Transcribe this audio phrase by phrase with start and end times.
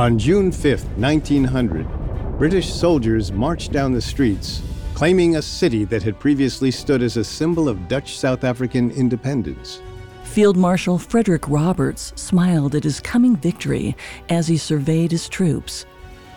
[0.00, 4.62] On June 5, 1900, British soldiers marched down the streets,
[4.94, 9.82] claiming a city that had previously stood as a symbol of Dutch South African independence.
[10.24, 13.94] Field Marshal Frederick Roberts smiled at his coming victory
[14.30, 15.84] as he surveyed his troops.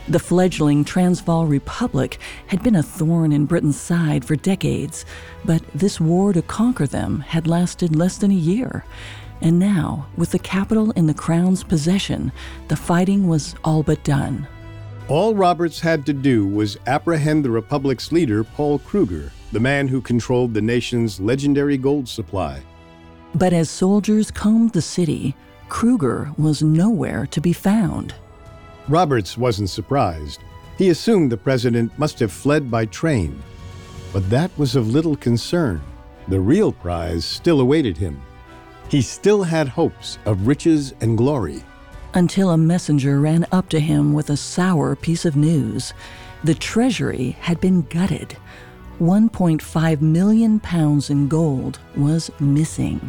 [0.09, 5.05] The fledgling Transvaal Republic had been a thorn in Britain's side for decades,
[5.45, 8.83] but this war to conquer them had lasted less than a year.
[9.41, 12.31] And now, with the capital in the Crown's possession,
[12.67, 14.47] the fighting was all but done.
[15.09, 19.99] All Roberts had to do was apprehend the Republic's leader, Paul Kruger, the man who
[19.99, 22.61] controlled the nation's legendary gold supply.
[23.35, 25.35] But as soldiers combed the city,
[25.67, 28.13] Kruger was nowhere to be found.
[28.87, 30.39] Roberts wasn't surprised.
[30.77, 33.41] He assumed the president must have fled by train.
[34.13, 35.81] But that was of little concern.
[36.27, 38.21] The real prize still awaited him.
[38.93, 41.63] He still had hopes of riches and glory.
[42.13, 45.95] Until a messenger ran up to him with a sour piece of news.
[46.43, 48.37] The treasury had been gutted.
[48.99, 53.01] 1.5 million pounds in gold was missing.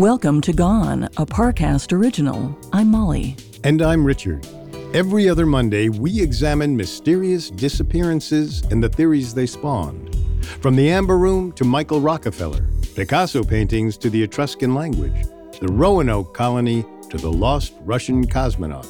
[0.00, 2.58] Welcome to Gone, a Parcast original.
[2.72, 3.36] I'm Molly.
[3.64, 4.48] And I'm Richard.
[4.94, 10.16] Every other Monday, we examine mysterious disappearances and the theories they spawned.
[10.62, 12.64] From the Amber Room to Michael Rockefeller,
[12.96, 15.26] Picasso paintings to the Etruscan language,
[15.60, 18.86] the Roanoke colony to the lost Russian cosmonaut.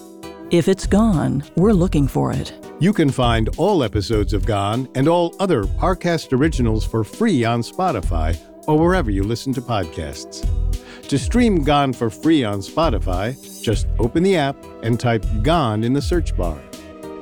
[0.53, 2.55] If it's gone, we're looking for it.
[2.79, 7.63] You can find all episodes of Gone and all other Parcast originals for free on
[7.63, 10.47] Spotify or wherever you listen to podcasts.
[11.11, 15.93] To stream Gone for free on Spotify, just open the app and type Gone in
[15.93, 16.57] the search bar.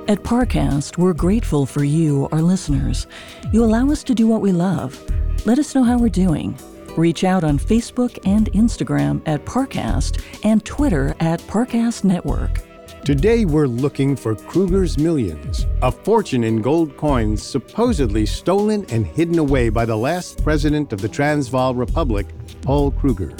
[0.08, 3.06] At Parcast, we're grateful for you, our listeners.
[3.50, 5.02] You allow us to do what we love.
[5.46, 6.54] Let us know how we're doing.
[6.98, 12.60] Reach out on Facebook and Instagram at Parcast and Twitter at Parcast Network.
[13.06, 19.38] Today we're looking for Kruger's Millions, a fortune in gold coins supposedly stolen and hidden
[19.38, 22.26] away by the last president of the Transvaal Republic,
[22.60, 23.34] Paul Kruger.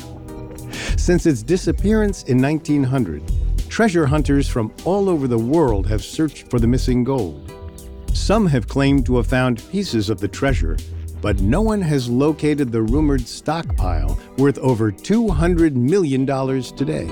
[0.98, 3.22] Since its disappearance in 1900,
[3.70, 7.50] treasure hunters from all over the world have searched for the missing gold.
[8.12, 10.76] Some have claimed to have found pieces of the treasure,
[11.22, 16.26] but no one has located the rumored stockpile worth over $200 million
[16.76, 17.08] today.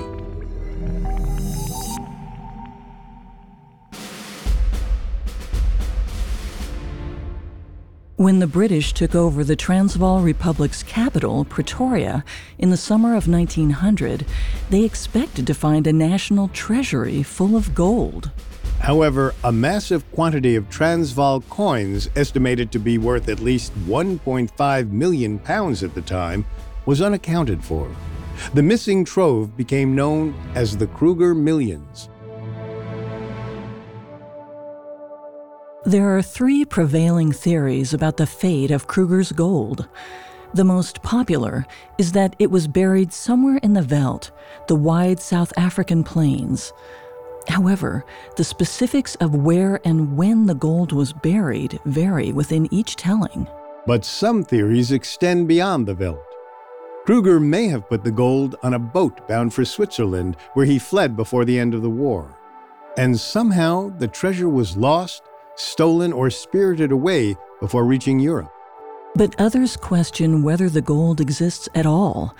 [8.17, 12.25] When the British took over the Transvaal Republic's capital, Pretoria,
[12.57, 14.25] in the summer of 1900,
[14.71, 18.31] they expected to find a national treasury full of gold.
[18.79, 25.37] However, a massive quantity of Transvaal coins, estimated to be worth at least 1.5 million
[25.37, 26.43] pounds at the time,
[26.87, 27.87] was unaccounted for.
[28.55, 32.09] The missing trove became known as the Kruger Millions.
[35.87, 39.87] There are three prevailing theories about the fate of Kruger's gold.
[40.53, 41.65] The most popular
[41.97, 44.31] is that it was buried somewhere in the Veldt,
[44.67, 46.73] the wide South African plains.
[47.47, 48.03] However,
[48.35, 53.47] the specifics of where and when the gold was buried vary within each telling.
[53.85, 56.19] But some theories extend beyond the Veldt.
[57.05, 61.15] Kruger may have put the gold on a boat bound for Switzerland, where he fled
[61.15, 62.37] before the end of the war.
[62.97, 65.23] And somehow the treasure was lost
[65.57, 68.51] stolen, or spirited away before reaching Europe.
[69.15, 72.35] But others question whether the gold exists at all.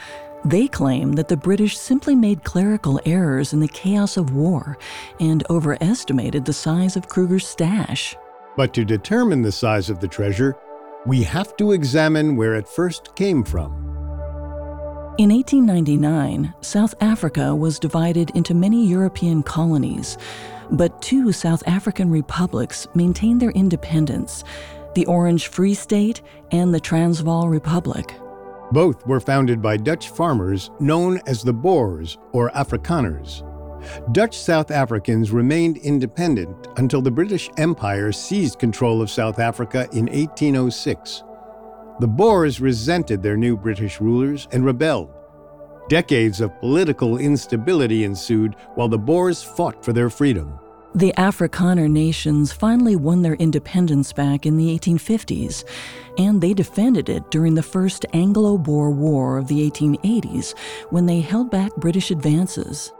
[0.46, 4.78] They claim that the British simply made clerical errors in the chaos of war
[5.20, 8.16] and overestimated the size of Kruger's stash.
[8.56, 10.56] But to determine the size of the treasure,
[11.06, 13.87] we have to examine where it first came from.
[15.18, 20.16] In 1899, South Africa was divided into many European colonies.
[20.70, 24.44] But two South African republics maintained their independence
[24.94, 26.22] the Orange Free State
[26.52, 28.14] and the Transvaal Republic.
[28.72, 33.44] Both were founded by Dutch farmers known as the Boers or Afrikaners.
[34.12, 40.06] Dutch South Africans remained independent until the British Empire seized control of South Africa in
[40.08, 41.24] 1806.
[42.00, 45.10] The Boers resented their new British rulers and rebelled.
[45.90, 50.60] Decades of political instability ensued while the Boers fought for their freedom.
[50.94, 55.64] The Afrikaner nations finally won their independence back in the 1850s,
[56.20, 60.56] and they defended it during the First Anglo Boer War of the 1880s
[60.92, 62.94] when they held back British advances.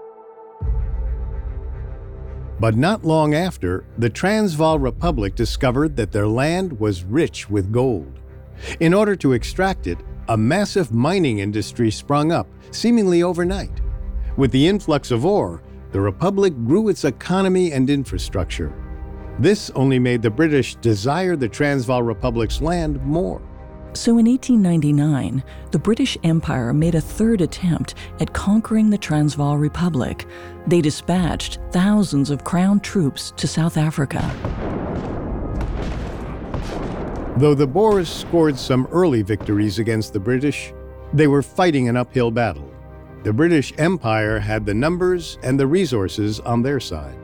[2.60, 8.20] But not long after, the Transvaal Republic discovered that their land was rich with gold.
[8.80, 9.98] In order to extract it,
[10.30, 13.82] a massive mining industry sprung up, seemingly overnight.
[14.36, 15.62] With the influx of ore,
[15.92, 18.74] the Republic grew its economy and infrastructure.
[19.40, 23.42] This only made the British desire the Transvaal Republic's land more.
[23.94, 30.28] So in 1899, the British Empire made a third attempt at conquering the Transvaal Republic.
[30.68, 34.77] They dispatched thousands of crown troops to South Africa.
[37.38, 40.74] Though the Boers scored some early victories against the British,
[41.14, 42.74] they were fighting an uphill battle.
[43.22, 47.16] The British Empire had the numbers and the resources on their side.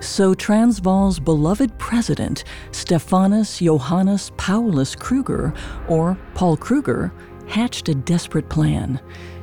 [0.00, 5.54] So Transvaal's beloved president, Stephanus Johannes Paulus Kruger,
[5.88, 7.10] or Paul Kruger,
[7.46, 9.00] hatched a desperate plan.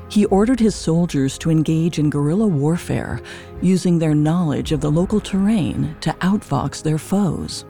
[0.09, 3.19] He ordered his soldiers to engage in guerrilla warfare,
[3.63, 7.65] using their knowledge of the local terrain to outfox their foes.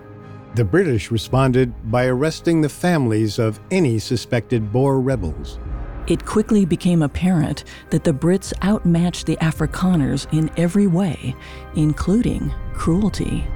[0.55, 5.59] The British responded by arresting the families of any suspected Boer rebels.
[6.07, 11.35] It quickly became apparent that the Brits outmatched the Afrikaners in every way,
[11.75, 13.47] including cruelty.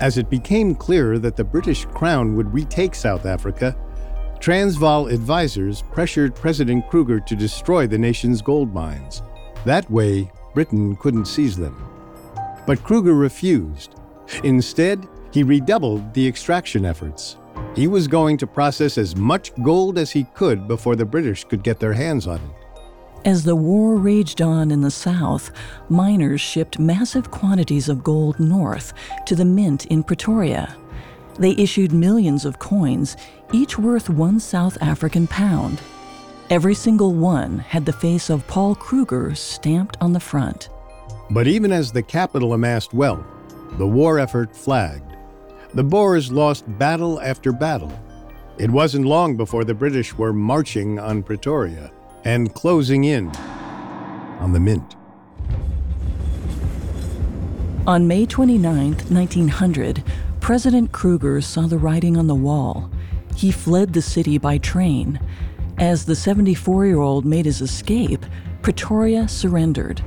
[0.00, 3.76] As it became clear that the British Crown would retake South Africa,
[4.40, 9.20] Transvaal advisors pressured President Kruger to destroy the nation's gold mines.
[9.64, 11.97] That way, Britain couldn't seize them.
[12.68, 13.94] But Kruger refused.
[14.44, 17.38] Instead, he redoubled the extraction efforts.
[17.74, 21.62] He was going to process as much gold as he could before the British could
[21.62, 22.78] get their hands on it.
[23.24, 25.50] As the war raged on in the South,
[25.88, 28.92] miners shipped massive quantities of gold north
[29.24, 30.76] to the mint in Pretoria.
[31.38, 33.16] They issued millions of coins,
[33.50, 35.80] each worth one South African pound.
[36.50, 40.68] Every single one had the face of Paul Kruger stamped on the front.
[41.30, 43.26] But even as the capital amassed wealth,
[43.72, 45.08] the war effort flagged
[45.74, 47.92] the Boers lost battle after battle.
[48.58, 51.92] It wasn't long before the British were marching on Pretoria
[52.24, 53.28] and closing in
[54.40, 54.96] on the Mint.
[57.86, 60.02] On May 29, 1900,
[60.40, 62.90] President Kruger saw the writing on the wall.
[63.36, 65.20] He fled the city by train.
[65.78, 68.24] As the 74 year old made his escape,
[68.62, 70.02] Pretoria surrendered.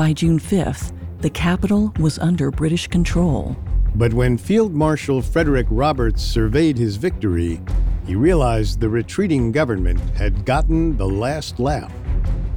[0.00, 3.54] By June 5th, the capital was under British control.
[3.94, 7.60] But when Field Marshal Frederick Roberts surveyed his victory,
[8.06, 11.92] he realized the retreating government had gotten the last laugh.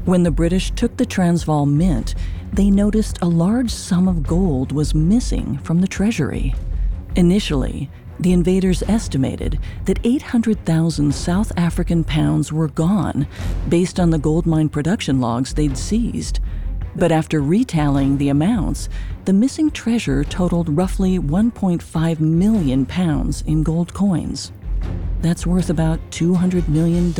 [0.06, 2.16] When the British took the Transvaal Mint,
[2.54, 6.56] they noticed a large sum of gold was missing from the treasury.
[7.18, 7.89] Initially,
[8.22, 13.28] the invaders estimated that 800,000 South African pounds were gone
[13.68, 16.39] based on the gold mine production logs they'd seized.
[16.95, 18.90] But after retallying the amounts,
[19.25, 24.51] the missing treasure totaled roughly 1.5 million pounds in gold coins.
[25.22, 27.13] That's worth about $200 million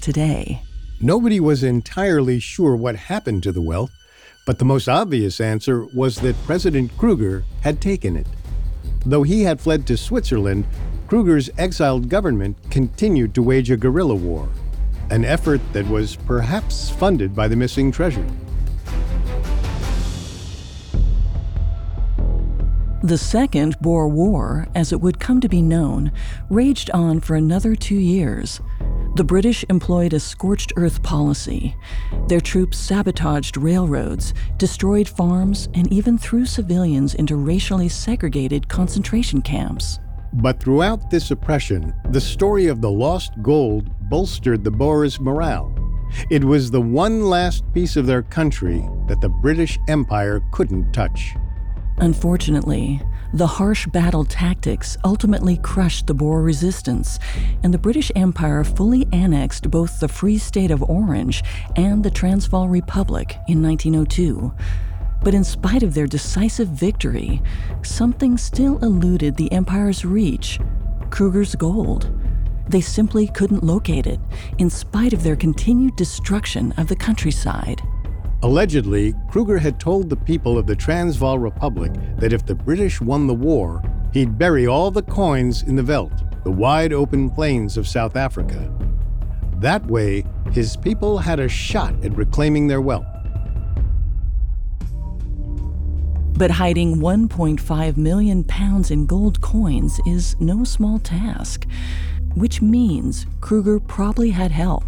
[0.00, 0.62] today.
[1.00, 3.92] Nobody was entirely sure what happened to the wealth,
[4.46, 8.26] but the most obvious answer was that President Kruger had taken it.
[9.06, 10.66] Though he had fled to Switzerland,
[11.06, 14.48] Kruger's exiled government continued to wage a guerrilla war,
[15.10, 18.26] an effort that was perhaps funded by the missing treasure.
[23.04, 26.10] The Second Boer War, as it would come to be known,
[26.48, 28.62] raged on for another two years.
[29.16, 31.76] The British employed a scorched earth policy.
[32.28, 39.98] Their troops sabotaged railroads, destroyed farms, and even threw civilians into racially segregated concentration camps.
[40.32, 45.74] But throughout this oppression, the story of the lost gold bolstered the Boers' morale.
[46.30, 51.34] It was the one last piece of their country that the British Empire couldn't touch.
[51.98, 53.00] Unfortunately,
[53.32, 57.20] the harsh battle tactics ultimately crushed the Boer resistance,
[57.62, 61.42] and the British Empire fully annexed both the Free State of Orange
[61.76, 64.52] and the Transvaal Republic in 1902.
[65.22, 67.40] But in spite of their decisive victory,
[67.82, 70.58] something still eluded the Empire's reach
[71.10, 72.10] Kruger's gold.
[72.68, 74.20] They simply couldn't locate it,
[74.58, 77.82] in spite of their continued destruction of the countryside.
[78.44, 83.26] Allegedly, Kruger had told the people of the Transvaal Republic that if the British won
[83.26, 83.82] the war,
[84.12, 86.12] he'd bury all the coins in the veldt,
[86.44, 88.70] the wide open plains of South Africa.
[89.60, 93.06] That way, his people had a shot at reclaiming their wealth.
[96.36, 101.66] But hiding 1.5 million pounds in gold coins is no small task,
[102.34, 104.84] which means Kruger probably had help.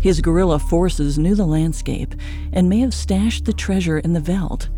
[0.00, 2.14] His guerrilla forces knew the landscape
[2.52, 4.68] and may have stashed the treasure in the veldt.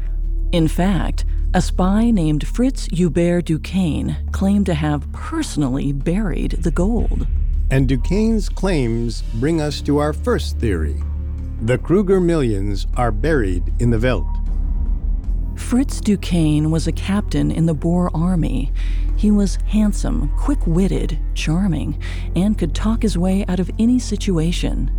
[0.52, 7.26] In fact, a spy named Fritz Joubert Duquesne claimed to have personally buried the gold.
[7.70, 10.96] And Duquesne's claims bring us to our first theory.
[11.62, 14.26] The Kruger millions are buried in the veldt.
[15.60, 18.72] Fritz Duquesne was a captain in the Boer Army.
[19.14, 22.02] He was handsome, quick witted, charming,
[22.34, 24.90] and could talk his way out of any situation.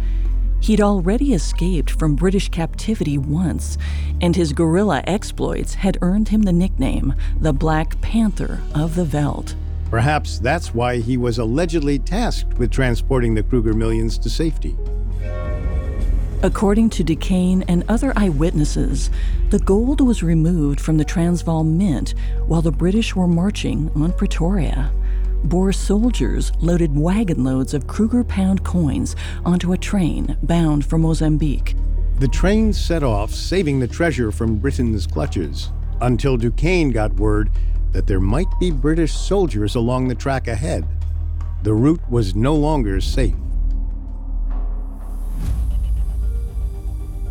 [0.62, 3.78] He'd already escaped from British captivity once,
[4.22, 9.56] and his guerrilla exploits had earned him the nickname the Black Panther of the Veldt.
[9.90, 14.78] Perhaps that's why he was allegedly tasked with transporting the Kruger millions to safety.
[16.44, 19.12] According to Duquesne and other eyewitnesses,
[19.52, 22.16] the gold was removed from the Transvaal Mint
[22.48, 24.92] while the British were marching on Pretoria.
[25.44, 31.76] Boer soldiers loaded wagon loads of Kruger pound coins onto a train bound for Mozambique.
[32.18, 35.70] The train set off, saving the treasure from Britain's clutches,
[36.02, 37.52] until Duquesne got word
[37.92, 40.88] that there might be British soldiers along the track ahead.
[41.62, 43.36] The route was no longer safe.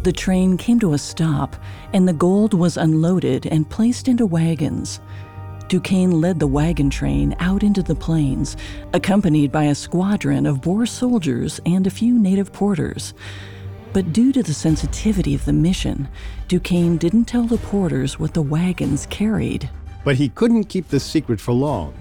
[0.02, 1.56] The train came to a stop,
[1.92, 4.98] and the gold was unloaded and placed into wagons.
[5.68, 8.56] Duquesne led the wagon train out into the plains,
[8.94, 13.12] accompanied by a squadron of Boer soldiers and a few native porters.
[13.92, 16.08] But due to the sensitivity of the mission,
[16.48, 19.68] Duquesne didn't tell the porters what the wagons carried.
[20.02, 21.92] But he couldn't keep the secret for long.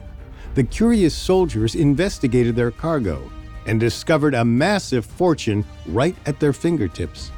[0.56, 3.30] The curious soldiers investigated their cargo
[3.66, 7.32] and discovered a massive fortune right at their fingertips.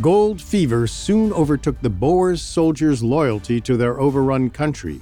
[0.00, 5.00] Gold fever soon overtook the Boers soldiers' loyalty to their overrun country.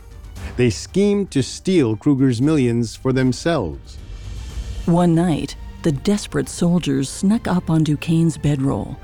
[0.57, 3.97] They schemed to steal Kruger's millions for themselves.
[4.87, 8.99] One night, the desperate soldiers snuck up on Duquesne's bedroll.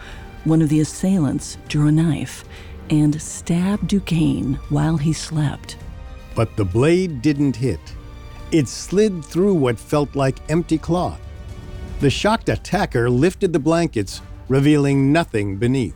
[0.44, 2.44] One of the assailants drew a knife
[2.90, 5.76] and stabbed Duquesne while he slept.
[6.34, 7.80] But the blade didn't hit.
[8.50, 11.20] It slid through what felt like empty cloth.
[12.00, 15.94] The shocked attacker lifted the blankets, revealing nothing beneath.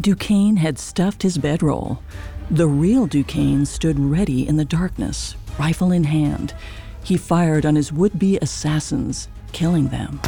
[0.00, 2.02] Duquesne had stuffed his bedroll.
[2.50, 6.54] The real Duquesne stood ready in the darkness, rifle in hand.
[7.02, 10.20] He fired on his would be assassins, killing them.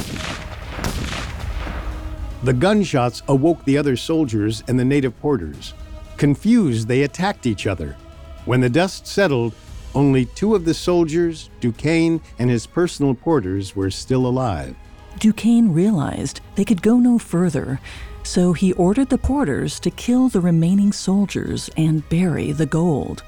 [2.44, 5.74] The gunshots awoke the other soldiers and the native porters.
[6.16, 7.96] Confused, they attacked each other.
[8.44, 9.54] When the dust settled,
[9.94, 14.74] only two of the soldiers, Duquesne and his personal porters, were still alive.
[15.18, 17.80] Duquesne realized they could go no further,
[18.22, 23.22] so he ordered the porters to kill the remaining soldiers and bury the gold.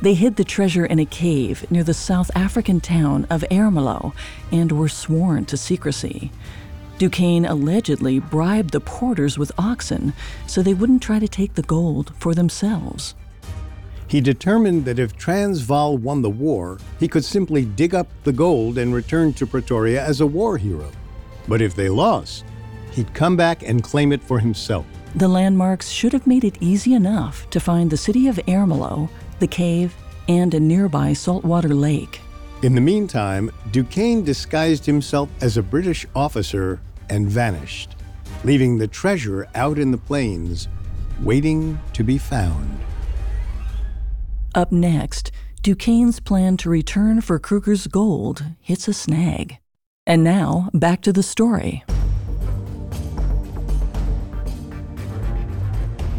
[0.00, 4.14] They hid the treasure in a cave near the South African town of Ermelo
[4.50, 6.30] and were sworn to secrecy.
[6.96, 10.14] Duquesne allegedly bribed the porters with oxen
[10.46, 13.14] so they wouldn't try to take the gold for themselves.
[14.06, 18.76] He determined that if Transvaal won the war, he could simply dig up the gold
[18.76, 20.90] and return to Pretoria as a war hero.
[21.48, 22.44] But if they lost,
[22.92, 24.86] he'd come back and claim it for himself.
[25.14, 29.08] The landmarks should have made it easy enough to find the city of Ermelo,
[29.40, 29.94] the cave,
[30.28, 32.20] and a nearby saltwater lake.
[32.62, 37.96] In the meantime, Duquesne disguised himself as a British officer and vanished,
[38.44, 40.68] leaving the treasure out in the plains,
[41.20, 42.78] waiting to be found.
[44.54, 45.32] Up next,
[45.62, 49.58] Duquesne's plan to return for Kruger's gold hits a snag.
[50.06, 51.84] And now, back to the story.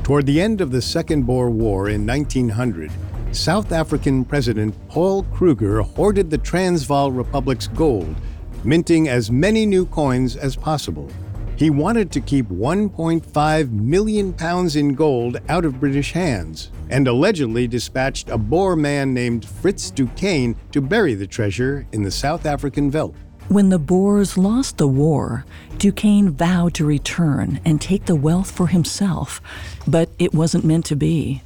[0.03, 2.91] Toward the end of the Second Boer War in 1900,
[3.31, 8.15] South African President Paul Kruger hoarded the Transvaal Republic's gold,
[8.63, 11.09] minting as many new coins as possible.
[11.55, 17.67] He wanted to keep 1.5 million pounds in gold out of British hands, and allegedly
[17.67, 22.91] dispatched a Boer man named Fritz Duquesne to bury the treasure in the South African
[22.91, 23.15] veldt.
[23.47, 25.45] When the Boers lost the war,
[25.77, 29.41] Duquesne vowed to return and take the wealth for himself,
[29.85, 31.41] but it wasn't meant to be.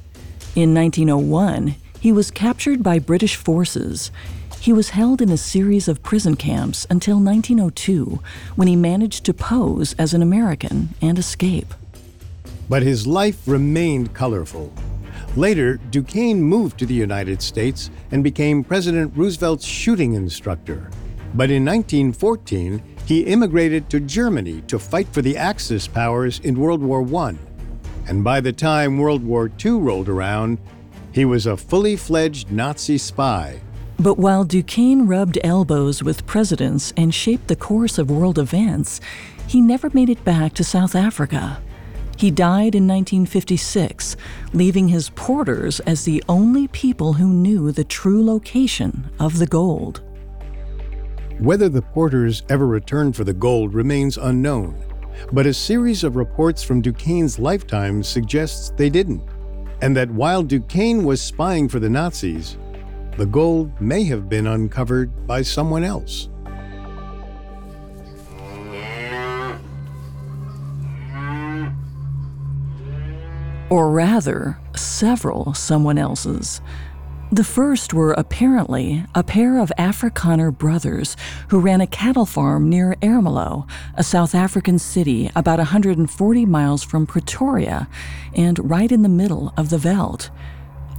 [0.54, 4.12] In 1901, he was captured by British forces.
[4.60, 8.20] He was held in a series of prison camps until 1902,
[8.54, 11.74] when he managed to pose as an American and escape.
[12.68, 14.72] But his life remained colorful.
[15.34, 20.90] Later, Duquesne moved to the United States and became President Roosevelt's shooting instructor.
[21.36, 26.82] But in 1914, he immigrated to Germany to fight for the Axis powers in World
[26.82, 27.36] War I.
[28.08, 30.58] And by the time World War II rolled around,
[31.12, 33.60] he was a fully fledged Nazi spy.
[33.98, 39.02] But while Duquesne rubbed elbows with presidents and shaped the course of world events,
[39.46, 41.62] he never made it back to South Africa.
[42.16, 44.16] He died in 1956,
[44.54, 50.00] leaving his porters as the only people who knew the true location of the gold.
[51.38, 54.74] Whether the porters ever returned for the gold remains unknown,
[55.32, 59.22] but a series of reports from Duquesne's lifetime suggests they didn't,
[59.82, 62.56] and that while Duquesne was spying for the Nazis,
[63.18, 66.30] the gold may have been uncovered by someone else.
[73.68, 76.62] Or rather, several someone else's.
[77.32, 81.16] The first were apparently a pair of Afrikaner brothers
[81.48, 87.04] who ran a cattle farm near Ermelo, a South African city about 140 miles from
[87.04, 87.88] Pretoria
[88.32, 90.30] and right in the middle of the veldt.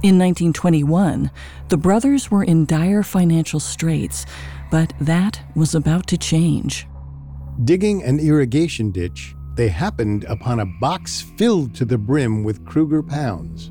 [0.02, 1.30] In 1921,
[1.70, 4.26] the brothers were in dire financial straits,
[4.70, 6.86] but that was about to change.
[7.64, 13.02] Digging an irrigation ditch, they happened upon a box filled to the brim with Kruger
[13.02, 13.70] pounds.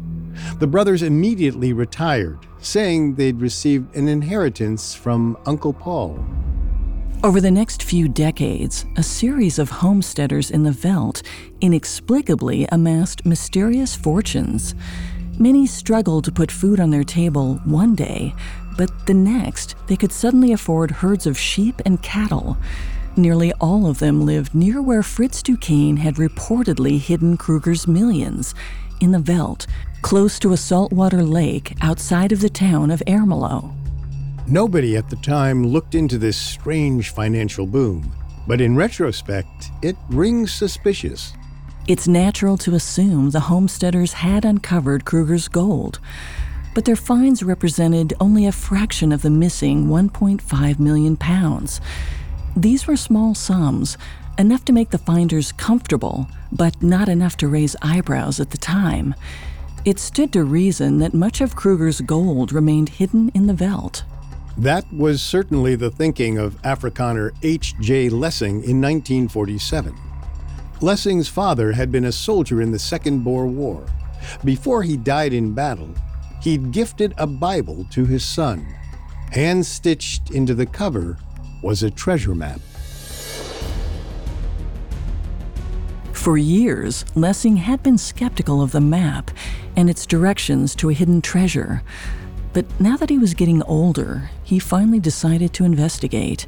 [0.60, 6.26] The brothers immediately retired, saying they'd received an inheritance from Uncle Paul.
[7.24, 11.24] Over the next few decades, a series of homesteaders in the veldt
[11.62, 14.76] inexplicably amassed mysterious fortunes.
[15.40, 18.34] Many struggled to put food on their table one day,
[18.78, 22.58] but the next, they could suddenly afford herds of sheep and cattle.
[23.16, 28.54] Nearly all of them lived near where Fritz Duquesne had reportedly hidden Kruger's millions,
[29.00, 29.66] in the veldt,
[30.02, 33.74] close to a saltwater lake outside of the town of Ermelo.
[34.48, 38.16] Nobody at the time looked into this strange financial boom,
[38.48, 41.34] but in retrospect, it rings suspicious.
[41.88, 46.00] It's natural to assume the homesteaders had uncovered Kruger's gold,
[46.74, 51.82] but their finds represented only a fraction of the missing 1.5 million pounds.
[52.56, 53.98] These were small sums,
[54.38, 59.16] enough to make the finders comfortable, but not enough to raise eyebrows at the time.
[59.88, 64.04] It stood to reason that much of Kruger's gold remained hidden in the veldt.
[64.58, 68.10] That was certainly the thinking of Afrikaner H.J.
[68.10, 69.96] Lessing in 1947.
[70.82, 73.86] Lessing's father had been a soldier in the Second Boer War.
[74.44, 75.96] Before he died in battle,
[76.42, 78.68] he'd gifted a Bible to his son.
[79.32, 81.18] Hand stitched into the cover
[81.64, 82.60] was a treasure map.
[86.12, 89.32] For years, Lessing had been skeptical of the map
[89.78, 91.84] and its directions to a hidden treasure.
[92.52, 96.48] But now that he was getting older, he finally decided to investigate.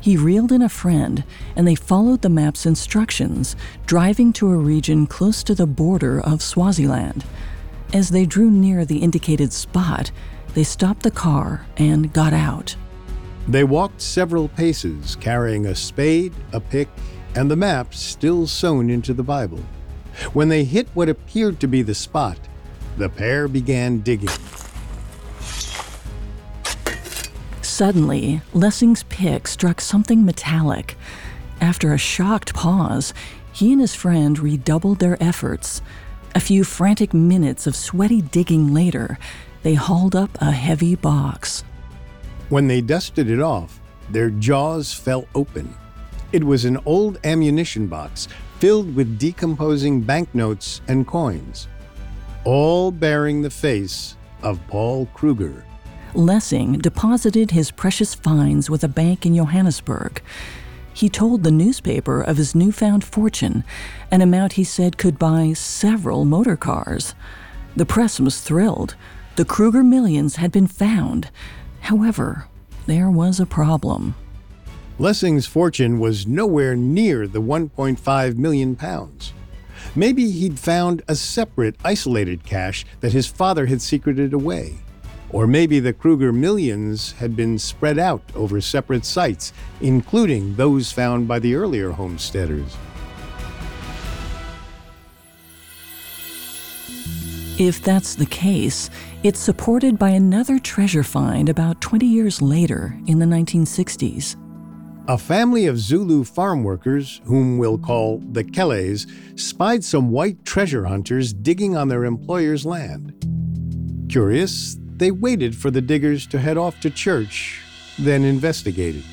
[0.00, 1.24] He reeled in a friend,
[1.54, 3.54] and they followed the map's instructions,
[3.86, 7.24] driving to a region close to the border of Swaziland.
[7.92, 10.10] As they drew near the indicated spot,
[10.54, 12.76] they stopped the car and got out.
[13.46, 16.88] They walked several paces, carrying a spade, a pick,
[17.34, 19.62] and the map still sewn into the Bible.
[20.32, 22.38] When they hit what appeared to be the spot,
[22.96, 24.28] the pair began digging.
[27.62, 30.96] Suddenly, Lessing's pick struck something metallic.
[31.60, 33.12] After a shocked pause,
[33.52, 35.82] he and his friend redoubled their efforts.
[36.34, 39.18] A few frantic minutes of sweaty digging later,
[39.62, 41.64] they hauled up a heavy box.
[42.48, 43.80] When they dusted it off,
[44.10, 45.74] their jaws fell open.
[46.32, 48.28] It was an old ammunition box
[48.58, 51.68] filled with decomposing banknotes and coins,
[52.44, 55.64] all bearing the face of Paul Kruger.
[56.14, 60.22] Lessing deposited his precious finds with a bank in Johannesburg.
[60.92, 63.64] He told the newspaper of his newfound fortune,
[64.12, 67.14] an amount he said could buy several motor cars.
[67.74, 68.94] The press was thrilled.
[69.34, 71.30] The Kruger millions had been found.
[71.80, 72.46] However,
[72.86, 74.14] there was a problem.
[75.00, 79.32] Lessing's fortune was nowhere near the 1.5 million pounds.
[79.96, 84.74] Maybe he'd found a separate, isolated cache that his father had secreted away.
[85.30, 91.28] Or maybe the Kruger millions had been spread out over separate sites, including those found
[91.28, 92.76] by the earlier homesteaders.
[97.56, 98.90] If that's the case,
[99.22, 104.34] it's supported by another treasure find about 20 years later in the 1960s.
[105.06, 110.86] A family of Zulu farm workers, whom we'll call the Kellys, spied some white treasure
[110.86, 113.12] hunters digging on their employer's land.
[114.08, 117.60] Curious, they waited for the diggers to head off to church,
[117.98, 119.04] then investigated.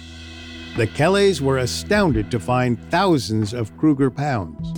[0.78, 4.72] The Kellys were astounded to find thousands of Kruger pounds.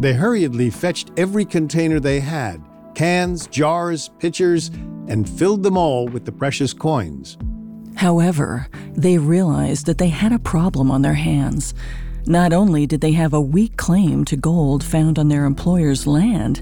[0.00, 2.62] They hurriedly fetched every container they had
[2.94, 4.68] cans, jars, pitchers,
[5.06, 7.36] and filled them all with the precious coins.
[7.96, 11.74] However, they realized that they had a problem on their hands.
[12.26, 16.60] Not only did they have a weak claim to gold found on their employer's land,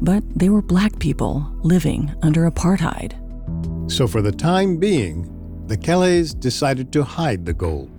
[0.00, 3.14] but they were black people living under apartheid.
[3.90, 5.32] So, for the time being,
[5.66, 7.90] the Kellys decided to hide the gold.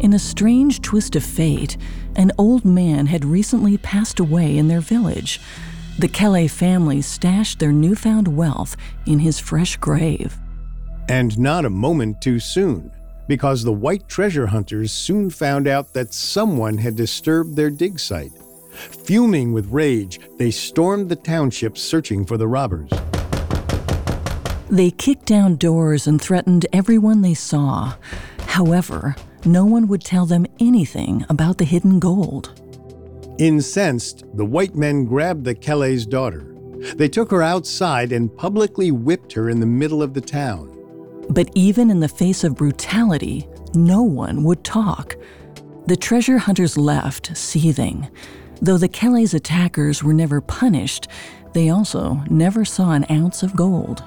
[0.00, 1.76] In a strange twist of fate,
[2.16, 5.40] an old man had recently passed away in their village.
[5.98, 10.41] The Kelly family stashed their newfound wealth in his fresh grave.
[11.08, 12.90] And not a moment too soon,
[13.26, 18.32] because the white treasure hunters soon found out that someone had disturbed their dig site.
[18.72, 22.90] Fuming with rage, they stormed the township searching for the robbers.
[24.70, 27.94] They kicked down doors and threatened everyone they saw.
[28.46, 32.58] However, no one would tell them anything about the hidden gold.
[33.38, 36.54] Incensed, the white men grabbed the Kelly's daughter.
[36.96, 40.71] They took her outside and publicly whipped her in the middle of the town.
[41.32, 45.16] But even in the face of brutality, no one would talk.
[45.86, 48.06] The treasure hunters left, seething.
[48.60, 51.08] Though the Kelly's attackers were never punished,
[51.54, 54.04] they also never saw an ounce of gold.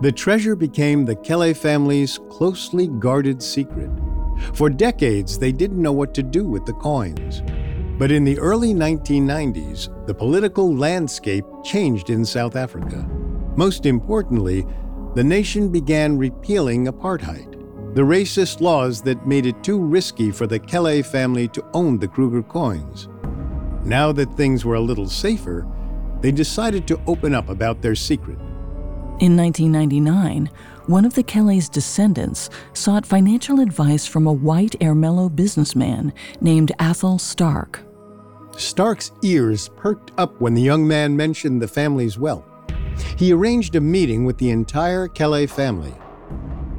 [0.00, 3.90] The treasure became the Kelly family's closely guarded secret.
[4.54, 7.42] For decades, they didn't know what to do with the coins.
[8.00, 13.06] But in the early 1990s, the political landscape changed in South Africa.
[13.56, 14.64] Most importantly,
[15.14, 17.52] the nation began repealing apartheid,
[17.94, 22.08] the racist laws that made it too risky for the Kelly family to own the
[22.08, 23.06] Kruger coins.
[23.84, 25.66] Now that things were a little safer,
[26.22, 28.38] they decided to open up about their secret.
[29.20, 30.48] In 1999,
[30.86, 37.18] one of the Kelly's descendants sought financial advice from a white Ermelo businessman named Athol
[37.18, 37.82] Stark.
[38.56, 42.44] Stark's ears perked up when the young man mentioned the family's wealth.
[43.16, 45.94] He arranged a meeting with the entire Kelly family.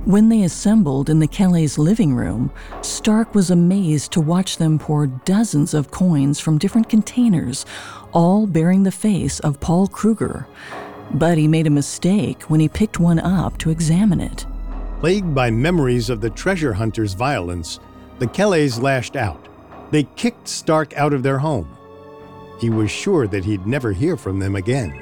[0.05, 5.05] When they assembled in the Kelly's living room, Stark was amazed to watch them pour
[5.05, 7.65] dozens of coins from different containers,
[8.11, 10.47] all bearing the face of Paul Kruger.
[11.13, 14.45] But he made a mistake when he picked one up to examine it.
[15.01, 17.79] Plagued by memories of the treasure hunter's violence,
[18.17, 19.47] the Kellys lashed out.
[19.91, 21.77] They kicked Stark out of their home.
[22.59, 24.93] He was sure that he'd never hear from them again.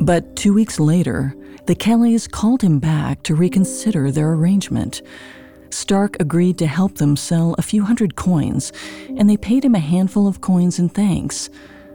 [0.00, 1.34] But two weeks later,
[1.66, 5.00] the Kellys called him back to reconsider their arrangement.
[5.70, 8.72] Stark agreed to help them sell a few hundred coins,
[9.16, 11.48] and they paid him a handful of coins in thanks.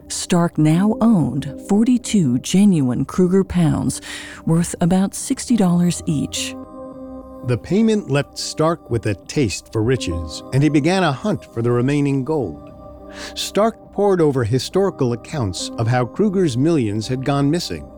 [0.08, 4.02] Stark now owned 42 genuine Kruger pounds,
[4.46, 6.56] worth about $60 each.
[7.46, 11.62] The payment left Stark with a taste for riches, and he began a hunt for
[11.62, 12.74] the remaining gold.
[13.36, 17.90] Stark pored over historical accounts of how Kruger's millions had gone missing.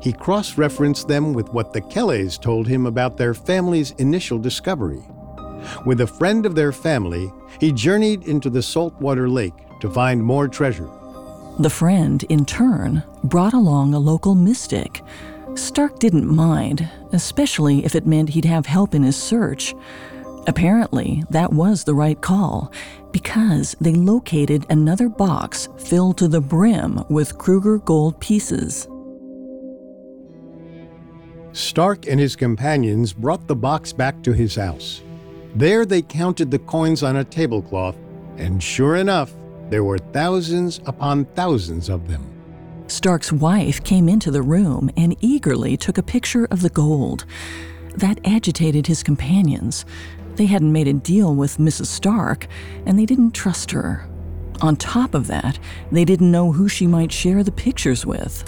[0.00, 5.02] He cross referenced them with what the Kellys told him about their family's initial discovery.
[5.84, 10.48] With a friend of their family, he journeyed into the saltwater lake to find more
[10.48, 10.88] treasure.
[11.58, 15.02] The friend, in turn, brought along a local mystic.
[15.60, 19.74] Stark didn't mind, especially if it meant he'd have help in his search.
[20.46, 22.72] Apparently, that was the right call,
[23.12, 28.88] because they located another box filled to the brim with Kruger gold pieces.
[31.52, 35.02] Stark and his companions brought the box back to his house.
[35.54, 37.98] There they counted the coins on a tablecloth,
[38.38, 39.34] and sure enough,
[39.68, 42.29] there were thousands upon thousands of them.
[42.90, 47.24] Stark's wife came into the room and eagerly took a picture of the gold.
[47.94, 49.84] That agitated his companions.
[50.34, 51.86] They hadn't made a deal with Mrs.
[51.86, 52.48] Stark,
[52.86, 54.08] and they didn't trust her.
[54.60, 55.56] On top of that,
[55.92, 58.44] they didn't know who she might share the pictures with.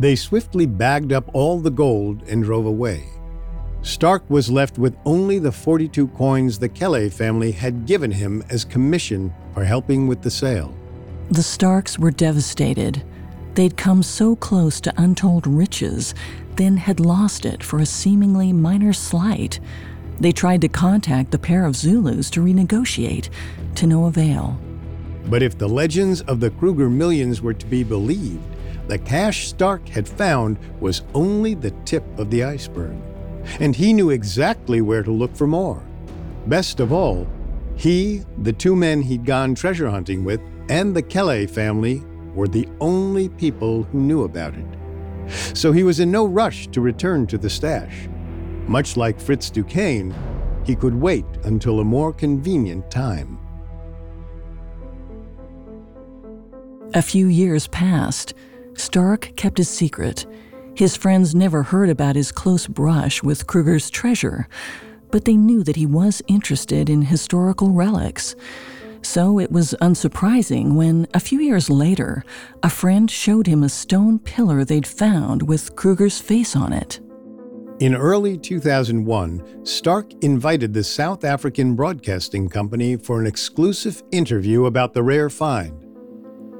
[0.00, 3.04] They swiftly bagged up all the gold and drove away.
[3.82, 8.64] Stark was left with only the 42 coins the Kelly family had given him as
[8.64, 10.74] commission for helping with the sale.
[11.30, 13.02] The Starks were devastated.
[13.54, 16.14] They'd come so close to untold riches,
[16.56, 19.60] then had lost it for a seemingly minor slight.
[20.20, 23.28] They tried to contact the pair of Zulus to renegotiate,
[23.74, 24.58] to no avail.
[25.26, 28.44] But if the legends of the Kruger millions were to be believed,
[28.86, 32.96] the cash Stark had found was only the tip of the iceberg
[33.60, 35.82] and he knew exactly where to look for more.
[36.46, 37.26] Best of all,
[37.76, 42.02] he, the two men he'd gone treasure hunting with, and the Kelly family
[42.34, 44.66] were the only people who knew about it.
[45.56, 48.08] So he was in no rush to return to the stash.
[48.66, 50.14] Much like Fritz Duquesne,
[50.64, 53.38] he could wait until a more convenient time.
[56.94, 58.34] A few years passed.
[58.74, 60.26] Stark kept his secret
[60.74, 64.46] His friends never heard about his close brush with Kruger's treasure,
[65.10, 68.36] but they knew that he was interested in historical relics.
[69.06, 72.24] So it was unsurprising when, a few years later,
[72.64, 76.98] a friend showed him a stone pillar they'd found with Kruger's face on it.
[77.78, 84.92] In early 2001, Stark invited the South African Broadcasting Company for an exclusive interview about
[84.92, 85.86] the rare find.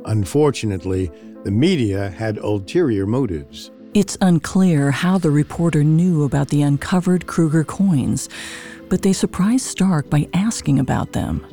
[0.05, 1.11] Unfortunately,
[1.43, 3.73] the media had ulterior motives.
[3.93, 8.29] It's unclear how the reporter knew about the uncovered Kruger coins,
[8.89, 11.45] but they surprised Stark by asking about them.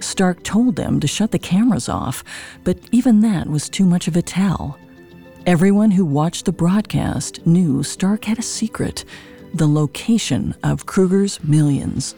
[0.00, 2.22] Stark told them to shut the cameras off,
[2.64, 4.78] but even that was too much of a tell.
[5.46, 9.04] Everyone who watched the broadcast knew Stark had a secret
[9.54, 12.14] the location of Kruger's millions.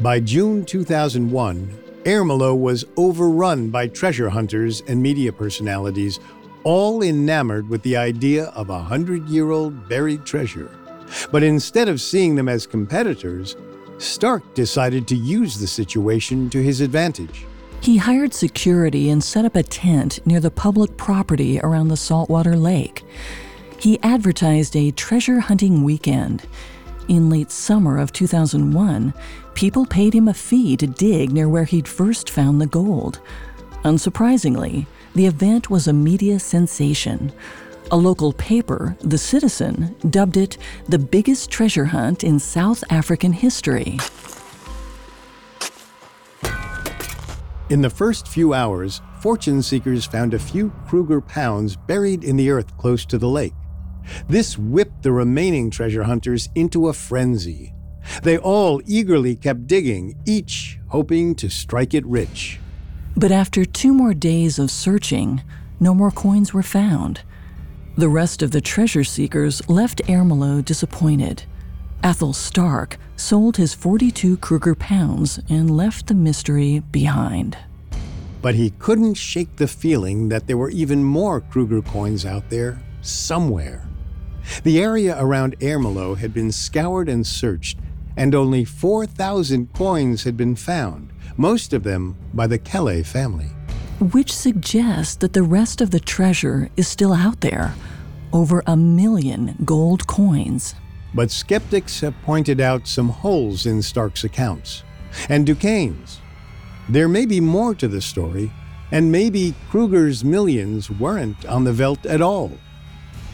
[0.00, 6.18] By June 2001, Ermelo was overrun by treasure hunters and media personalities,
[6.64, 10.70] all enamored with the idea of a hundred year old buried treasure.
[11.32, 13.56] But instead of seeing them as competitors,
[14.00, 17.44] Stark decided to use the situation to his advantage.
[17.82, 22.56] He hired security and set up a tent near the public property around the saltwater
[22.56, 23.04] lake.
[23.78, 26.46] He advertised a treasure hunting weekend.
[27.08, 29.12] In late summer of 2001,
[29.54, 33.20] people paid him a fee to dig near where he'd first found the gold.
[33.84, 37.32] Unsurprisingly, the event was a media sensation.
[37.92, 43.98] A local paper, The Citizen, dubbed it the biggest treasure hunt in South African history.
[47.68, 52.50] In the first few hours, fortune seekers found a few Kruger pounds buried in the
[52.50, 53.54] earth close to the lake.
[54.28, 57.74] This whipped the remaining treasure hunters into a frenzy.
[58.22, 62.60] They all eagerly kept digging, each hoping to strike it rich.
[63.16, 65.42] But after two more days of searching,
[65.80, 67.22] no more coins were found.
[68.00, 71.42] The rest of the treasure seekers left Ermelo disappointed.
[72.02, 77.58] Athol Stark sold his 42 Kruger pounds and left the mystery behind.
[78.40, 82.80] But he couldn't shake the feeling that there were even more Kruger coins out there,
[83.02, 83.86] somewhere.
[84.62, 87.78] The area around Ermelo had been scoured and searched,
[88.16, 93.50] and only 4,000 coins had been found, most of them by the Kelly family
[94.00, 97.74] which suggests that the rest of the treasure is still out there
[98.32, 100.74] over a million gold coins.
[101.14, 104.84] But skeptics have pointed out some holes in Stark's accounts
[105.28, 106.20] and Duquesne's.
[106.88, 108.50] There may be more to the story,
[108.90, 112.52] and maybe Kruger's millions weren't on the Veldt at all.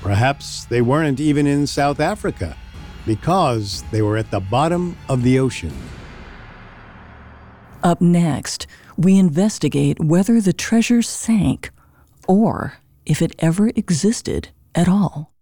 [0.02, 2.56] Perhaps they weren't even in South Africa
[3.06, 5.72] because they were at the bottom of the ocean.
[7.82, 11.70] Up next, we investigate whether the treasure sank
[12.26, 15.32] or if it ever existed at all.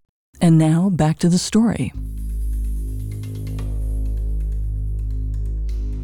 [0.41, 1.93] And now back to the story.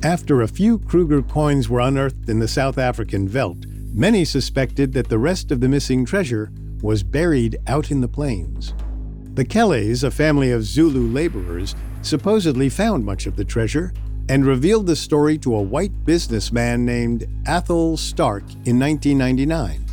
[0.03, 5.09] After a few Kruger coins were unearthed in the South African veldt, many suspected that
[5.09, 8.73] the rest of the missing treasure was buried out in the plains.
[9.35, 13.93] The Kellys, a family of Zulu laborers, supposedly found much of the treasure
[14.31, 19.85] and revealed the story to a white businessman named Athol Stark in 1999.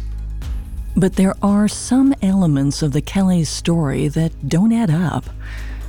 [0.95, 5.26] But there are some elements of the Kelly's story that don't add up.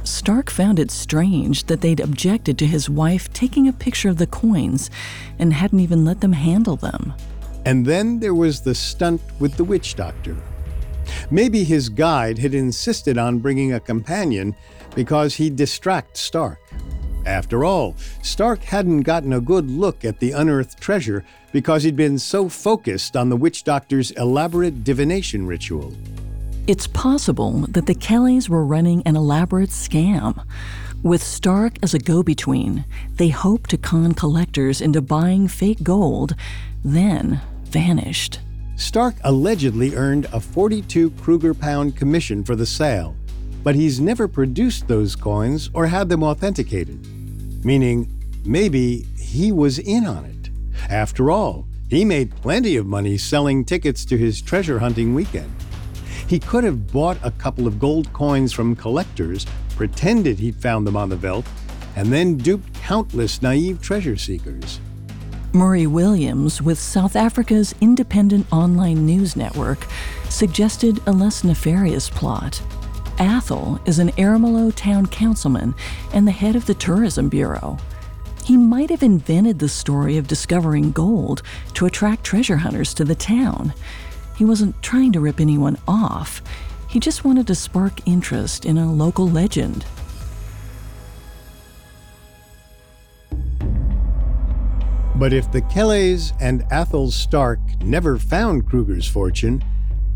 [0.03, 4.27] Stark found it strange that they'd objected to his wife taking a picture of the
[4.27, 4.91] coins
[5.39, 7.13] and hadn't even let them handle them.
[7.67, 10.35] And then there was the stunt with the witch doctor.
[11.31, 14.55] Maybe his guide had insisted on bringing a companion
[14.95, 16.59] because he'd distract Stark.
[17.29, 22.19] After all, Stark hadn't gotten a good look at the unearthed treasure because he'd been
[22.19, 25.93] so focused on the witch doctor's elaborate divination ritual.
[26.67, 30.43] It's possible that the Kellys were running an elaborate scam.
[31.03, 32.87] With Stark as a go between,
[33.17, 36.35] they hoped to con collectors into buying fake gold,
[36.83, 38.41] then vanished.
[38.77, 43.15] Stark allegedly earned a 42 Kruger pound commission for the sale,
[43.63, 47.07] but he's never produced those coins or had them authenticated
[47.65, 48.09] meaning
[48.45, 50.51] maybe he was in on it.
[50.91, 55.51] After all, he made plenty of money selling tickets to his treasure hunting weekend.
[56.27, 60.97] He could have bought a couple of gold coins from collectors, pretended he'd found them
[60.97, 61.47] on the veldt,
[61.97, 64.81] and then duped countless naive treasure seekers.
[65.55, 69.87] Murray Williams, with South Africa's independent online news network,
[70.29, 72.61] suggested a less nefarious plot.
[73.19, 75.75] Athol is an Ermelo town councilman
[76.13, 77.77] and the head of the Tourism Bureau.
[78.45, 81.43] He might have invented the story of discovering gold
[81.75, 83.75] to attract treasure hunters to the town.
[84.37, 86.41] He wasn't trying to rip anyone off.
[86.89, 89.85] He just wanted to spark interest in a local legend.
[95.17, 99.65] But if the Kellys and Athol Stark never found Kruger's fortune,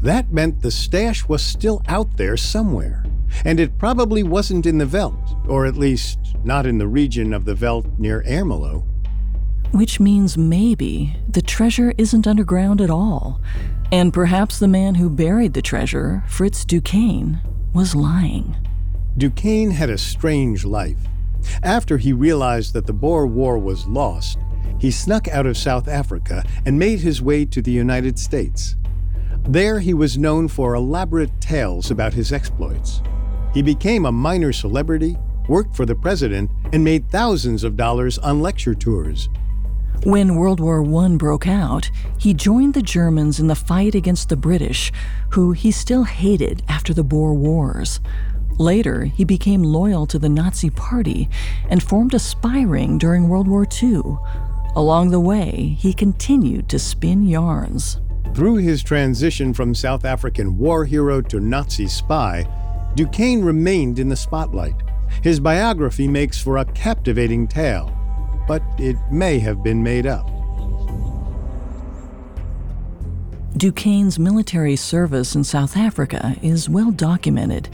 [0.02, 3.04] that meant the stash was still out there somewhere.
[3.44, 7.44] And it probably wasn't in the Veldt, or at least not in the region of
[7.44, 8.84] the Veldt near Ermelo.
[9.70, 13.40] Which means maybe the treasure isn't underground at all.
[13.90, 17.40] And perhaps the man who buried the treasure, Fritz Duquesne,
[17.72, 18.56] was lying.
[19.16, 20.98] Duquesne had a strange life.
[21.62, 24.38] After he realized that the Boer War was lost,
[24.78, 28.76] he snuck out of South Africa and made his way to the United States.
[29.44, 33.02] There, he was known for elaborate tales about his exploits.
[33.52, 35.16] He became a minor celebrity,
[35.48, 39.28] worked for the president, and made thousands of dollars on lecture tours.
[40.05, 44.37] When World War I broke out, he joined the Germans in the fight against the
[44.37, 44.92] British,
[45.31, 48.00] who he still hated after the Boer Wars.
[48.59, 51.28] Later, he became loyal to the Nazi Party
[51.68, 54.18] and formed a spy ring during World War II,
[54.74, 58.00] Along the way, he continued to spin yarns.
[58.34, 62.46] Through his transition from South African war hero to Nazi spy,
[62.94, 64.74] Duquesne remained in the spotlight.
[65.22, 67.94] His biography makes for a captivating tale,
[68.48, 70.26] but it may have been made up.
[73.54, 77.68] Duquesne's military service in South Africa is well documented,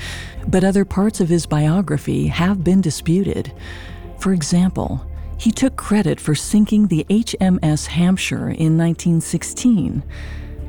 [0.48, 3.52] but other parts of his biography have been disputed.
[4.18, 10.02] For example, he took credit for sinking the HMS Hampshire in 1916.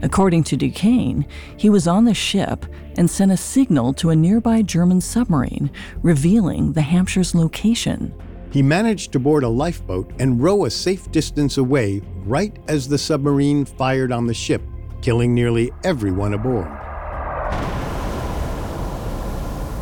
[0.01, 1.25] According to Duquesne,
[1.57, 2.65] he was on the ship
[2.97, 5.69] and sent a signal to a nearby German submarine,
[6.01, 8.13] revealing the Hampshire's location.
[8.51, 12.97] He managed to board a lifeboat and row a safe distance away right as the
[12.97, 14.61] submarine fired on the ship,
[15.01, 16.69] killing nearly everyone aboard.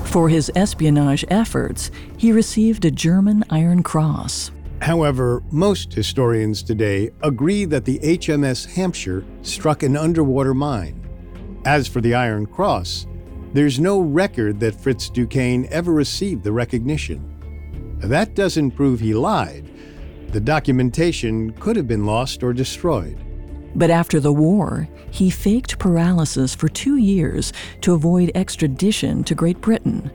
[0.05, 4.51] For his espionage efforts, he received a German Iron Cross.
[4.81, 11.03] However, most historians today agree that the HMS Hampshire struck an underwater mine.
[11.65, 13.07] As for the Iron Cross,
[13.53, 17.97] there's no record that Fritz Duquesne ever received the recognition.
[17.99, 19.69] That doesn't prove he lied.
[20.31, 23.17] The documentation could have been lost or destroyed.
[23.75, 29.59] But after the war, he faked paralysis for two years to avoid extradition to Great
[29.61, 30.11] Britain.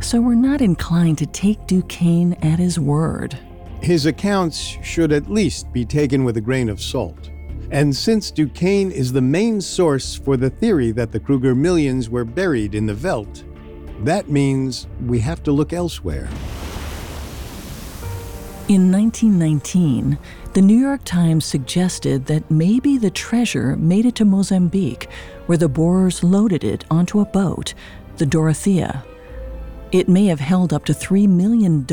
[0.00, 3.38] So we're not inclined to take Duquesne at his word.
[3.82, 7.30] His accounts should at least be taken with a grain of salt.
[7.70, 12.24] And since Duquesne is the main source for the theory that the Kruger millions were
[12.24, 13.44] buried in the Veldt,
[14.04, 16.28] that means we have to look elsewhere.
[18.68, 20.18] In 1919,
[20.52, 25.08] the New York Times suggested that maybe the treasure made it to Mozambique,
[25.46, 27.74] where the Boers loaded it onto a boat,
[28.18, 29.04] the Dorothea.
[29.92, 31.84] It may have held up to $3 million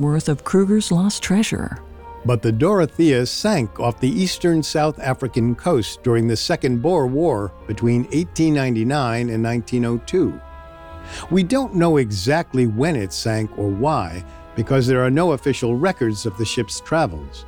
[0.00, 1.78] worth of Kruger's lost treasure.
[2.24, 7.52] But the Dorothea sank off the eastern South African coast during the Second Boer War
[7.68, 10.40] between 1899 and 1902.
[11.30, 14.24] We don't know exactly when it sank or why,
[14.56, 17.46] because there are no official records of the ship's travels.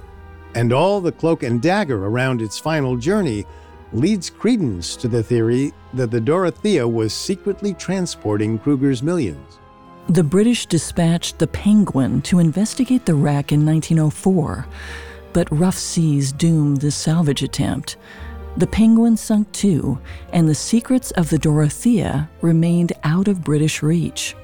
[0.55, 3.47] And all the cloak and dagger around its final journey
[3.93, 9.58] leads credence to the theory that the Dorothea was secretly transporting Kruger's millions.
[10.09, 14.67] The British dispatched the Penguin to investigate the wreck in 1904,
[15.35, 17.99] but rough seas doomed the salvage attempt.
[18.57, 19.99] The Penguin sunk too,
[20.33, 24.35] and the secrets of the Dorothea remained out of British reach.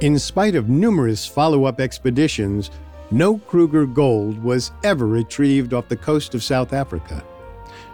[0.00, 2.70] In spite of numerous follow up expeditions,
[3.10, 7.24] no Kruger gold was ever retrieved off the coast of South Africa.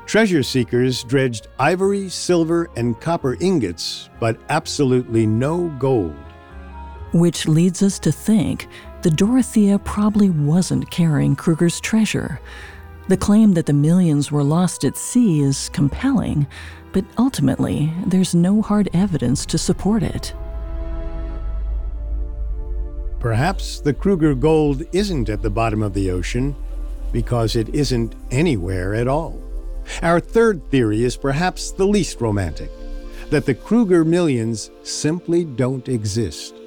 [0.04, 6.16] Treasure seekers dredged ivory, silver, and copper ingots, but absolutely no gold.
[7.12, 8.68] Which leads us to think
[9.02, 12.40] the Dorothea probably wasn't carrying Kruger's treasure.
[13.08, 16.46] The claim that the millions were lost at sea is compelling,
[16.92, 20.34] but ultimately, there's no hard evidence to support it.
[23.18, 26.54] Perhaps the Kruger gold isn't at the bottom of the ocean
[27.12, 29.42] because it isn't anywhere at all.
[30.02, 32.70] Our third theory is perhaps the least romantic
[33.30, 36.59] that the Kruger millions simply don't exist.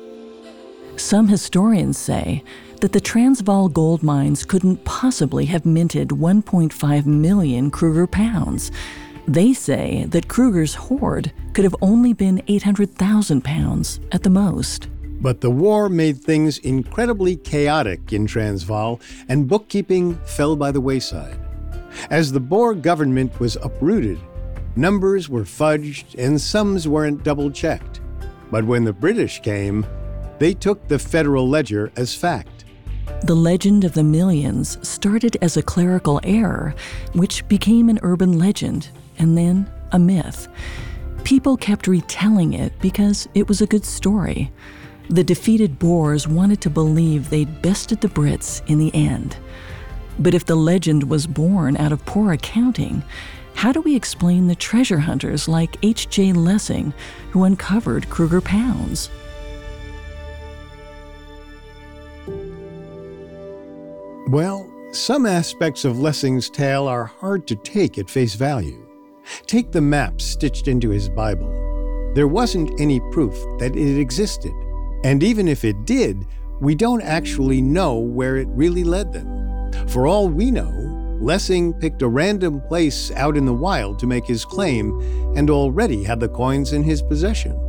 [0.96, 2.44] Some historians say
[2.82, 8.72] that the Transvaal gold mines couldn't possibly have minted 1.5 million Kruger pounds.
[9.28, 14.90] They say that Kruger's hoard could have only been 800,000 pounds at the most.
[15.22, 21.40] But the war made things incredibly chaotic in Transvaal, and bookkeeping fell by the wayside.
[22.10, 24.20] As the Boer government was uprooted,
[24.76, 28.02] numbers were fudged and sums weren't double checked.
[28.52, 29.86] But when the British came,
[30.44, 32.66] they took the Federal Ledger as fact.
[33.24, 36.76] The legend of the millions started as a clerical error,
[37.14, 40.50] which became an urban legend and then a myth.
[41.24, 44.52] People kept retelling it because it was a good story.
[45.10, 49.38] The defeated Boers wanted to believe they'd bested the Brits in the end.
[50.20, 53.02] But if the legend was born out of poor accounting,
[53.56, 56.34] how do we explain the treasure hunters like H.J.
[56.34, 56.94] Lessing
[57.32, 59.10] who uncovered Kruger Pounds?
[64.28, 68.88] Well, some aspects of Lessing's tale are hard to take at face value.
[69.48, 71.52] Take the map stitched into his Bible.
[72.16, 74.54] There wasn't any proof that it existed,
[75.04, 76.26] and even if it did,
[76.62, 79.72] we don't actually know where it really led them.
[79.90, 80.72] For all we know,
[81.20, 85.00] Lessing picked a random place out in the wild to make his claim
[85.36, 87.60] and already had the coins in his possession.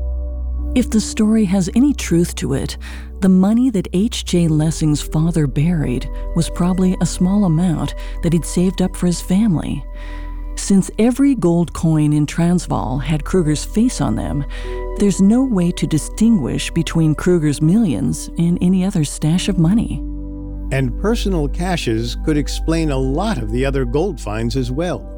[0.75, 2.79] If the story has any truth to it,
[3.21, 4.49] the money that H.J.
[4.49, 7.95] Lessing's father buried was probably a small amount
[8.25, 9.85] that he'd saved up for his family.
[10.57, 14.45] Since every gold coin in Transvaal had Kruger's face on them,
[14.99, 19.99] there's no way to distinguish between Kruger's millions and any other stash of money.
[20.73, 25.09] And personal caches could explain a lot of the other gold finds as well.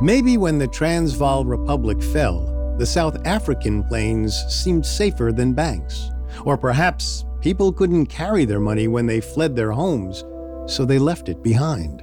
[0.00, 6.10] Maybe when the Transvaal Republic fell, the South African plains seemed safer than banks.
[6.44, 10.24] Or perhaps people couldn't carry their money when they fled their homes,
[10.66, 12.02] so they left it behind.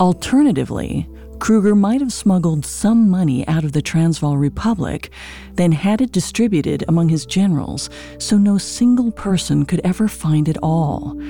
[0.00, 1.08] Alternatively,
[1.38, 5.10] Kruger might have smuggled some money out of the Transvaal Republic,
[5.52, 10.56] then had it distributed among his generals so no single person could ever find it
[10.62, 11.20] all.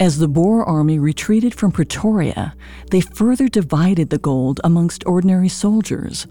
[0.00, 2.54] As the Boer army retreated from Pretoria,
[2.90, 6.26] they further divided the gold amongst ordinary soldiers.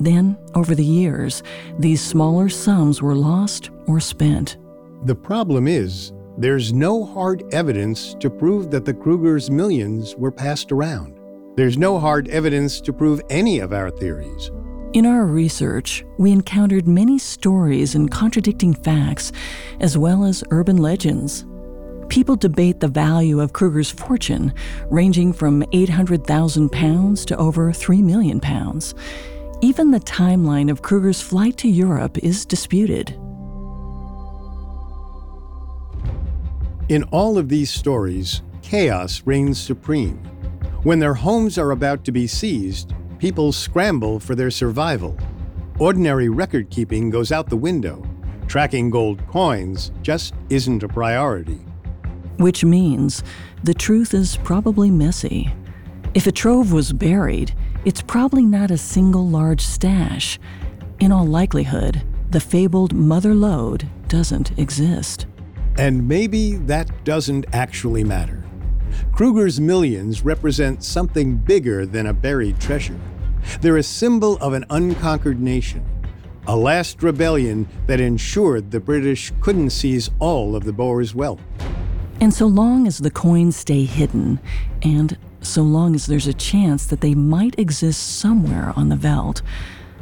[0.00, 1.42] Then, over the years,
[1.78, 4.56] these smaller sums were lost or spent.
[5.04, 10.72] The problem is, there's no hard evidence to prove that the Kruger's millions were passed
[10.72, 11.18] around.
[11.56, 14.50] There's no hard evidence to prove any of our theories.
[14.94, 19.32] In our research, we encountered many stories and contradicting facts,
[19.80, 21.44] as well as urban legends.
[22.08, 24.52] People debate the value of Kruger's fortune,
[24.90, 28.94] ranging from 800,000 pounds to over 3 million pounds.
[29.64, 33.10] Even the timeline of Kruger's flight to Europe is disputed.
[36.88, 40.18] In all of these stories, chaos reigns supreme.
[40.82, 45.16] When their homes are about to be seized, people scramble for their survival.
[45.78, 48.04] Ordinary record keeping goes out the window.
[48.48, 51.60] Tracking gold coins just isn't a priority.
[52.38, 53.22] Which means
[53.62, 55.54] the truth is probably messy.
[56.14, 57.54] If a trove was buried,
[57.84, 60.38] it's probably not a single large stash.
[61.00, 65.26] In all likelihood, the fabled mother lode doesn't exist.
[65.78, 68.44] And maybe that doesn't actually matter.
[69.12, 73.00] Kruger's millions represent something bigger than a buried treasure.
[73.60, 75.84] They're a symbol of an unconquered nation,
[76.46, 81.40] a last rebellion that ensured the British couldn't seize all of the Boers' wealth.
[82.20, 84.38] And so long as the coins stay hidden,
[84.82, 89.42] and so long as there's a chance that they might exist somewhere on the veldt,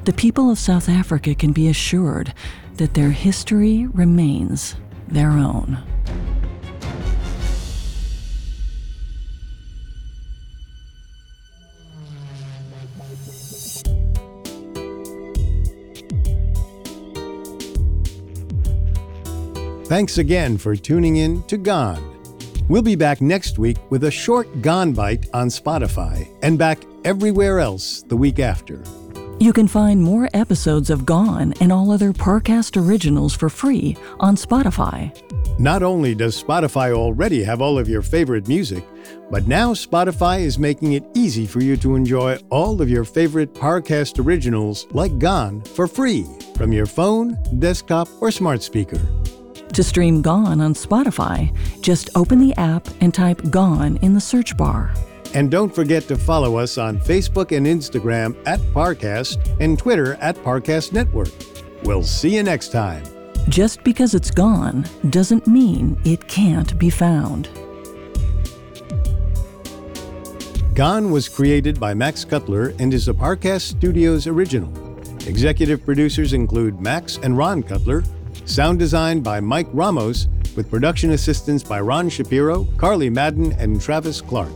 [0.05, 2.33] the people of South Africa can be assured
[2.75, 4.77] that their history remains
[5.09, 5.83] their own.
[19.85, 22.10] Thanks again for tuning in to Gone.
[22.71, 27.59] We'll be back next week with a short Gone Bite on Spotify and back everywhere
[27.59, 28.85] else the week after.
[29.41, 34.37] You can find more episodes of Gone and all other Parcast originals for free on
[34.37, 35.11] Spotify.
[35.59, 38.85] Not only does Spotify already have all of your favorite music,
[39.33, 43.53] but now Spotify is making it easy for you to enjoy all of your favorite
[43.53, 46.25] Parcast originals like Gone for free
[46.57, 49.01] from your phone, desktop, or smart speaker.
[49.75, 54.57] To stream Gone on Spotify, just open the app and type Gone in the search
[54.57, 54.93] bar.
[55.33, 60.35] And don't forget to follow us on Facebook and Instagram at Parcast and Twitter at
[60.37, 61.31] Parcast Network.
[61.85, 63.05] We'll see you next time.
[63.49, 67.49] Just because it's gone doesn't mean it can't be found.
[70.75, 74.73] Gone was created by Max Cutler and is a Parcast Studios original.
[75.29, 78.03] Executive producers include Max and Ron Cutler,
[78.51, 80.27] sound design by Mike Ramos,
[80.57, 84.51] with production assistance by Ron Shapiro, Carly Madden, and Travis Clark.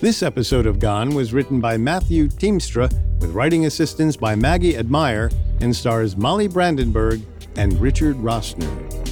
[0.00, 5.30] This episode of Gone was written by Matthew Teamstra with writing assistance by Maggie Admire
[5.62, 7.22] and stars Molly Brandenburg
[7.56, 9.05] and Richard Rossner.